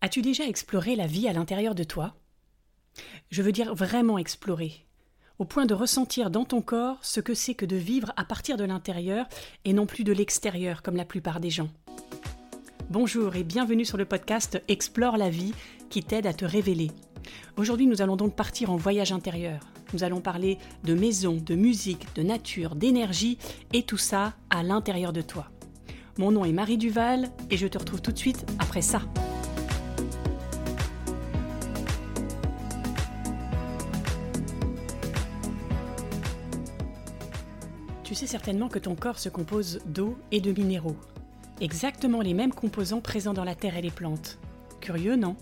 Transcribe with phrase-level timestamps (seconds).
[0.00, 2.14] As-tu déjà exploré la vie à l'intérieur de toi?
[3.32, 4.86] Je veux dire vraiment explorer,
[5.40, 8.56] au point de ressentir dans ton corps ce que c'est que de vivre à partir
[8.56, 9.26] de l'intérieur
[9.64, 11.68] et non plus de l'extérieur comme la plupart des gens.
[12.90, 15.52] Bonjour et bienvenue sur le podcast Explore la vie
[15.90, 16.92] qui t'aide à te révéler.
[17.56, 19.58] Aujourd'hui nous allons donc partir en voyage intérieur.
[19.92, 23.36] Nous allons parler de maison, de musique, de nature, d'énergie
[23.72, 25.50] et tout ça à l'intérieur de toi.
[26.18, 29.02] Mon nom est Marie Duval et je te retrouve tout de suite après ça.
[38.08, 40.96] Tu sais certainement que ton corps se compose d'eau et de minéraux.
[41.60, 44.38] Exactement les mêmes composants présents dans la terre et les plantes.
[44.80, 45.36] Curieux, non?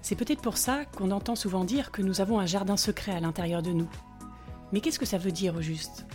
[0.00, 3.18] C'est peut-être pour ça qu'on entend souvent dire que nous avons un jardin secret à
[3.18, 3.88] l'intérieur de nous.
[4.70, 6.06] Mais qu'est-ce que ça veut dire au juste?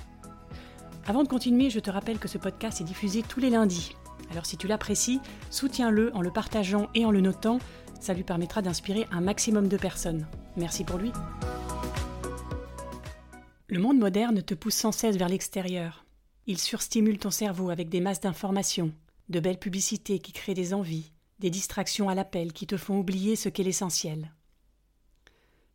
[1.07, 3.97] Avant de continuer, je te rappelle que ce podcast est diffusé tous les lundis.
[4.31, 7.59] Alors si tu l'apprécies, soutiens-le en le partageant et en le notant,
[7.99, 10.25] ça lui permettra d'inspirer un maximum de personnes.
[10.55, 11.11] Merci pour lui.
[13.73, 16.05] Le monde moderne te pousse sans cesse vers l'extérieur.
[16.45, 18.93] Il surstimule ton cerveau avec des masses d'informations,
[19.29, 23.35] de belles publicités qui créent des envies, des distractions à l'appel qui te font oublier
[23.35, 24.31] ce qu'est l'essentiel.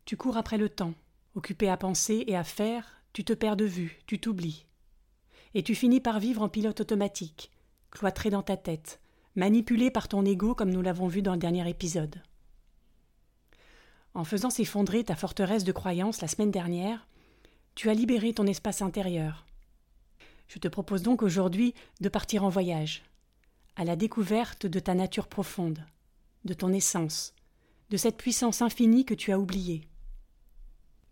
[0.05, 0.93] Tu cours après le temps,
[1.35, 4.65] occupé à penser et à faire, tu te perds de vue, tu t'oublies.
[5.53, 7.51] Et tu finis par vivre en pilote automatique,
[7.91, 9.01] cloîtré dans ta tête,
[9.35, 12.23] manipulé par ton ego comme nous l'avons vu dans le dernier épisode.
[14.13, 17.05] En faisant s'effondrer ta forteresse de croyances la semaine dernière,
[17.79, 19.45] tu as libéré ton espace intérieur.
[20.49, 23.03] Je te propose donc aujourd'hui de partir en voyage,
[23.77, 25.79] à la découverte de ta nature profonde,
[26.43, 27.33] de ton essence,
[27.89, 29.87] de cette puissance infinie que tu as oubliée.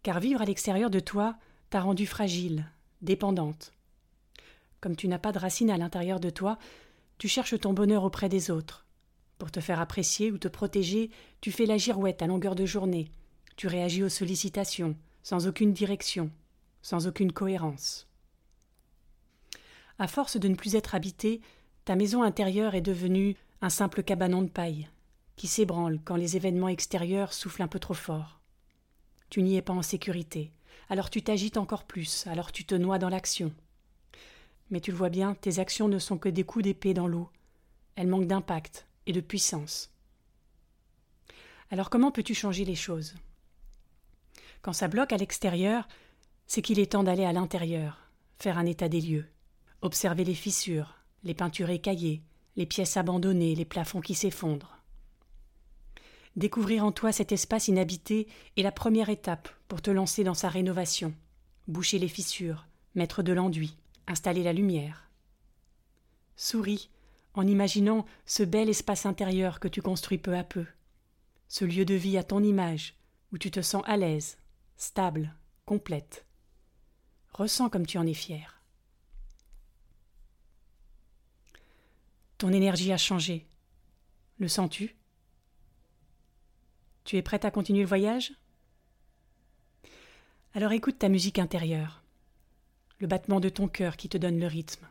[0.03, 1.37] Car vivre à l'extérieur de toi
[1.69, 2.69] t'a rendue fragile,
[3.01, 3.71] dépendante.
[4.81, 6.57] Comme tu n'as pas de racines à l'intérieur de toi,
[7.17, 8.85] tu cherches ton bonheur auprès des autres.
[9.37, 13.09] Pour te faire apprécier ou te protéger, tu fais la girouette à longueur de journée.
[13.55, 16.29] Tu réagis aux sollicitations, sans aucune direction,
[16.81, 18.07] sans aucune cohérence.
[19.99, 21.41] À force de ne plus être habitée,
[21.85, 24.89] ta maison intérieure est devenue un simple cabanon de paille,
[25.35, 28.39] qui s'ébranle quand les événements extérieurs soufflent un peu trop fort.
[29.29, 30.51] Tu n'y es pas en sécurité,
[30.89, 33.51] alors tu t'agites encore plus, alors tu te noies dans l'action.
[34.69, 37.29] Mais tu le vois bien, tes actions ne sont que des coups d'épée dans l'eau.
[37.95, 39.91] Elles manquent d'impact et de puissance.
[41.71, 43.15] Alors comment peux-tu changer les choses?
[44.61, 45.87] Quand ça bloque à l'extérieur,
[46.47, 49.25] c'est qu'il est temps d'aller à l'intérieur, faire un état des lieux,
[49.81, 52.21] observer les fissures, les peintures écaillées,
[52.55, 54.79] les pièces abandonnées, les plafonds qui s'effondrent.
[56.35, 60.49] Découvrir en toi cet espace inhabité est la première étape pour te lancer dans sa
[60.49, 61.13] rénovation.
[61.67, 63.75] Boucher les fissures, mettre de l'enduit,
[64.05, 65.09] installer la lumière.
[66.35, 66.89] Souris
[67.33, 70.65] en imaginant ce bel espace intérieur que tu construis peu à peu,
[71.49, 72.95] ce lieu de vie à ton image,
[73.31, 74.37] où tu te sens à l'aise,
[74.75, 75.33] stable,
[75.65, 76.26] complète.
[77.37, 78.59] Ressens comme tu en es fier.
[82.39, 83.45] Ton énergie a changé.
[84.39, 84.95] Le sens-tu?
[87.03, 88.33] Tu es prête à continuer le voyage?
[90.55, 92.01] Alors écoute ta musique intérieure,
[92.97, 94.87] le battement de ton cœur qui te donne le rythme.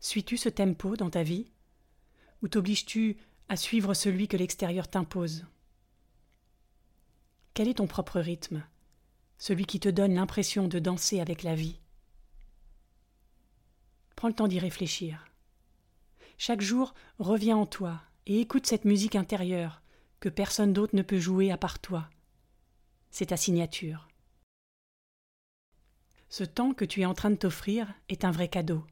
[0.00, 1.52] Suis-tu ce tempo dans ta vie?
[2.42, 3.16] Ou t'obliges-tu
[3.48, 5.46] à suivre celui que l'extérieur t'impose?
[7.54, 8.66] Quel est ton propre rythme?
[9.38, 11.78] Celui qui te donne l'impression de danser avec la vie.
[14.16, 15.26] Prends le temps d'y réfléchir.
[16.38, 19.82] Chaque jour, reviens en toi et écoute cette musique intérieure
[20.20, 22.08] que personne d'autre ne peut jouer à part toi.
[23.10, 24.08] C'est ta signature.
[26.28, 28.84] Ce temps que tu es en train de t'offrir est un vrai cadeau.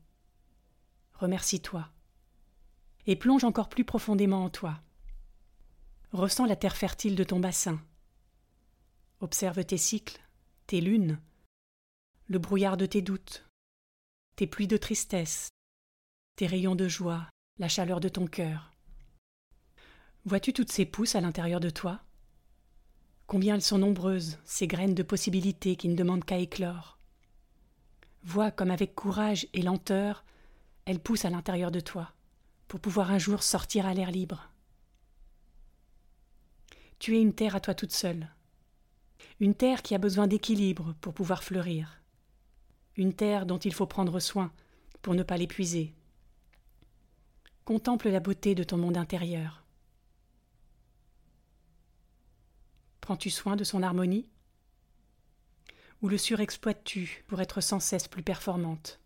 [1.14, 1.88] Remercie-toi.
[3.06, 4.80] Et plonge encore plus profondément en toi.
[6.12, 7.80] Ressens la terre fertile de ton bassin.
[9.20, 10.20] Observe tes cycles,
[10.66, 11.18] tes lunes,
[12.26, 13.46] le brouillard de tes doutes,
[14.34, 15.50] tes pluies de tristesse,
[16.36, 18.72] tes rayons de joie, la chaleur de ton cœur.
[20.24, 22.00] Vois-tu toutes ces pousses à l'intérieur de toi?
[23.26, 26.98] Combien elles sont nombreuses, ces graines de possibilités qui ne demandent qu'à éclore.
[28.22, 30.24] Vois comme avec courage et lenteur,
[30.86, 32.14] elles poussent à l'intérieur de toi,
[32.68, 34.50] pour pouvoir un jour sortir à l'air libre.
[36.98, 38.30] Tu es une terre à toi toute seule,
[39.40, 42.00] une terre qui a besoin d'équilibre pour pouvoir fleurir,
[42.96, 44.52] une terre dont il faut prendre soin
[45.02, 45.94] pour ne pas l'épuiser.
[47.64, 49.64] Contemple la beauté de ton monde intérieur.
[53.00, 54.28] Prends-tu soin de son harmonie?
[56.02, 59.00] Ou le surexploites-tu pour être sans cesse plus performante?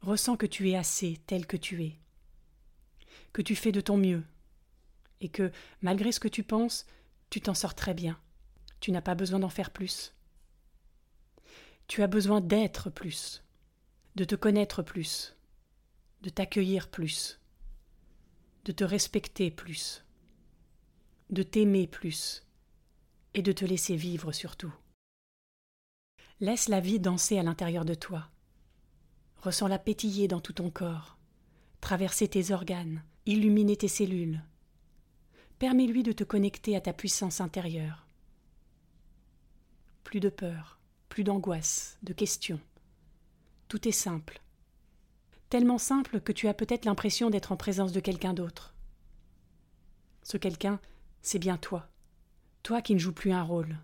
[0.00, 1.98] Ressens que tu es assez tel que tu es,
[3.32, 4.22] que tu fais de ton mieux,
[5.24, 5.50] et que,
[5.80, 6.86] malgré ce que tu penses,
[7.30, 8.20] tu t'en sors très bien.
[8.80, 10.14] Tu n'as pas besoin d'en faire plus.
[11.88, 13.42] Tu as besoin d'être plus,
[14.16, 15.34] de te connaître plus,
[16.20, 17.40] de t'accueillir plus,
[18.66, 20.04] de te respecter plus,
[21.30, 22.46] de t'aimer plus,
[23.32, 24.74] et de te laisser vivre surtout.
[26.40, 28.28] Laisse la vie danser à l'intérieur de toi.
[29.38, 31.16] Ressens-la pétiller dans tout ton corps,
[31.80, 34.42] traverser tes organes, illuminer tes cellules.
[35.64, 38.06] Permets-lui de te connecter à ta puissance intérieure.
[40.02, 40.78] Plus de peur,
[41.08, 42.60] plus d'angoisse, de questions.
[43.68, 44.42] Tout est simple.
[45.48, 48.74] Tellement simple que tu as peut-être l'impression d'être en présence de quelqu'un d'autre.
[50.22, 50.80] Ce quelqu'un,
[51.22, 51.88] c'est bien toi.
[52.62, 53.78] Toi qui ne joues plus un rôle.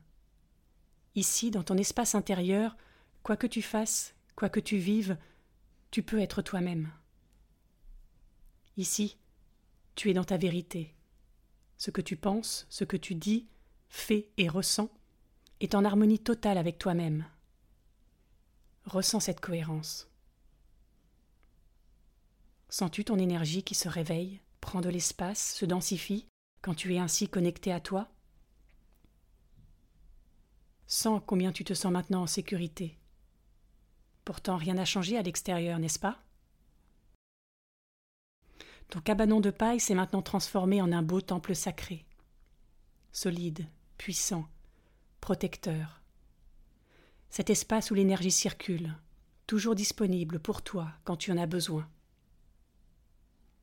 [1.14, 2.76] Ici, dans ton espace intérieur,
[3.22, 5.16] quoi que tu fasses, quoi que tu vives,
[5.90, 6.92] tu peux être toi-même.
[8.76, 9.16] Ici,
[9.94, 10.94] tu es dans ta vérité.
[11.80, 13.48] Ce que tu penses, ce que tu dis,
[13.88, 14.90] fais et ressens
[15.60, 17.24] est en harmonie totale avec toi-même.
[18.84, 20.06] Ressens cette cohérence.
[22.68, 26.26] Sens-tu ton énergie qui se réveille, prend de l'espace, se densifie,
[26.60, 28.10] quand tu es ainsi connecté à toi?
[30.86, 32.98] Sens combien tu te sens maintenant en sécurité.
[34.26, 36.22] Pourtant rien n'a changé à l'extérieur, n'est-ce pas?
[38.90, 42.04] Ton cabanon de paille s'est maintenant transformé en un beau temple sacré.
[43.12, 43.66] Solide,
[43.96, 44.48] puissant,
[45.20, 46.02] protecteur.
[47.30, 48.96] Cet espace où l'énergie circule,
[49.46, 51.88] toujours disponible pour toi quand tu en as besoin.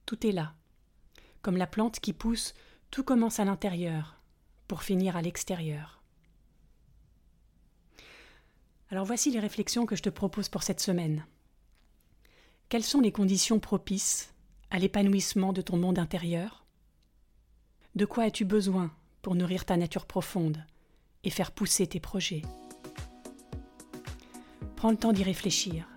[0.06, 0.56] Tout est là.
[1.42, 2.54] Comme la plante qui pousse,
[2.90, 4.22] tout commence à l'intérieur,
[4.70, 6.02] pour finir à l'extérieur.
[8.90, 11.26] Alors voici les réflexions que je te propose pour cette semaine.
[12.70, 14.34] Quelles sont les conditions propices
[14.70, 16.66] à l'épanouissement de ton monde intérieur?
[17.96, 18.92] De quoi as-tu besoin
[19.22, 20.64] pour nourrir ta nature profonde
[21.24, 22.42] et faire pousser tes projets?
[24.76, 25.88] Prends le temps d'y réfléchir.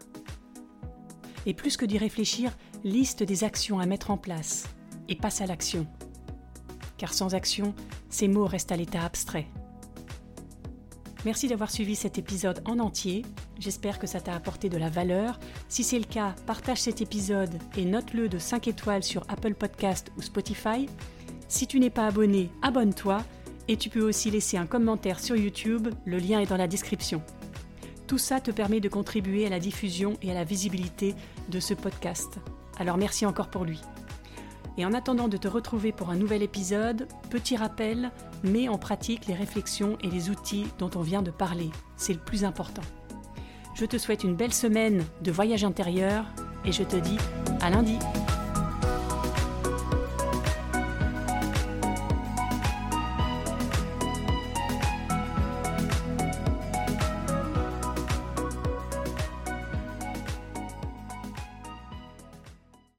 [1.46, 4.68] Et plus que d'y réfléchir, liste des actions à mettre en place
[5.08, 5.86] et passe à l'action.
[6.96, 7.74] Car sans action,
[8.08, 9.48] ces mots restent à l'état abstrait.
[11.24, 13.24] Merci d'avoir suivi cet épisode en entier.
[13.60, 15.38] J'espère que ça t'a apporté de la valeur.
[15.68, 20.10] Si c'est le cas, partage cet épisode et note-le de 5 étoiles sur Apple Podcast
[20.16, 20.88] ou Spotify.
[21.46, 23.22] Si tu n'es pas abonné, abonne-toi
[23.68, 27.22] et tu peux aussi laisser un commentaire sur YouTube, le lien est dans la description.
[28.06, 31.14] Tout ça te permet de contribuer à la diffusion et à la visibilité
[31.50, 32.38] de ce podcast.
[32.78, 33.82] Alors merci encore pour lui.
[34.78, 38.10] Et en attendant de te retrouver pour un nouvel épisode, petit rappel,
[38.42, 41.68] mets en pratique les réflexions et les outils dont on vient de parler.
[41.98, 42.82] C'est le plus important.
[43.80, 46.26] Je te souhaite une belle semaine de voyage intérieur
[46.66, 47.16] et je te dis
[47.62, 47.96] à lundi.